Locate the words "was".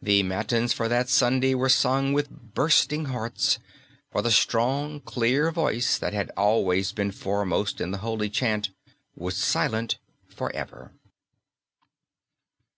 9.14-9.36